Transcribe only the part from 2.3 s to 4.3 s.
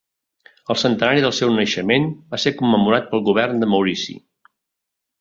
va ser commemorat pel Govern de Maurici.